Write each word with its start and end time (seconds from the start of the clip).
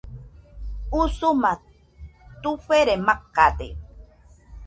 Usuma 1.01 1.51
tufere 2.41 2.95
macade 3.05 3.67